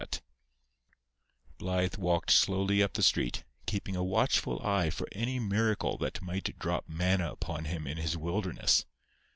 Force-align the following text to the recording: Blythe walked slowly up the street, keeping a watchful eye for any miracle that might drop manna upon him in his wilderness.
Blythe 1.59 1.97
walked 1.97 2.31
slowly 2.31 2.81
up 2.81 2.93
the 2.93 3.03
street, 3.03 3.43
keeping 3.67 3.95
a 3.95 4.03
watchful 4.03 4.59
eye 4.65 4.89
for 4.89 5.07
any 5.11 5.39
miracle 5.39 5.95
that 5.99 6.23
might 6.23 6.57
drop 6.57 6.89
manna 6.89 7.31
upon 7.31 7.65
him 7.65 7.85
in 7.85 7.97
his 7.97 8.17
wilderness. 8.17 8.87